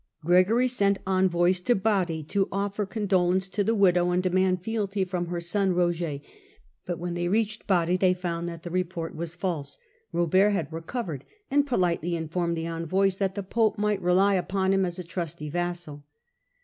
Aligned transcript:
•Gregory 0.25 0.67
sent 0.67 0.97
envoys 1.05 1.61
to 1.61 1.75
Bari 1.75 2.23
to 2.23 2.47
ofier 2.47 2.89
condolence 2.89 3.47
to 3.49 3.63
the 3.63 3.73
Digitized 3.73 3.77
by 3.77 3.77
VjOOQIC 3.77 3.83
94 3.85 3.87
HiLDRBRAND 3.87 4.07
widow, 4.07 4.09
and 4.09 4.23
demand 4.23 4.63
fealty 4.63 5.05
from 5.05 5.25
her 5.27 5.39
son 5.39 5.73
Roger, 5.75 6.19
but 6.87 6.97
when 6.97 7.13
they 7.13 7.27
reached 7.27 7.67
Ban 7.67 7.97
they 7.97 8.13
found 8.15 8.49
that 8.49 8.63
the 8.63 8.71
report 8.71 9.13
was 9.15 9.35
false. 9.35 9.77
Robert 10.11 10.49
had 10.49 10.73
recovered, 10.73 11.23
and 11.51 11.67
politely 11.67 12.15
informed 12.15 12.57
the 12.57 12.65
envoys 12.65 13.17
that 13.17 13.35
the 13.35 13.43
pope 13.43 13.77
might 13.77 14.01
rely 14.01 14.33
upon 14.33 14.73
him 14.73 14.85
as 14.85 14.97
a 14.97 15.03
trusty 15.03 15.51
vassal. 15.51 16.03